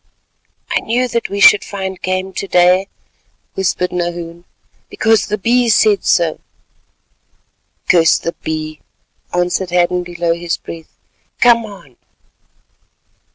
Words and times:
"I 0.71 0.79
knew 0.79 1.07
that 1.09 1.29
we 1.29 1.39
should 1.39 1.63
find 1.63 2.01
game 2.01 2.33
to 2.33 2.47
day," 2.47 2.87
whispered 3.53 3.91
Nahoon, 3.91 4.45
"because 4.89 5.27
the 5.27 5.37
Bee 5.37 5.69
said 5.69 6.03
so." 6.05 6.39
"Curse 7.87 8.17
the 8.17 8.33
Bee," 8.41 8.81
answered 9.31 9.69
Hadden 9.69 10.01
below 10.01 10.33
his 10.33 10.57
breath. 10.57 10.97
"Come 11.39 11.65
on." 11.67 11.97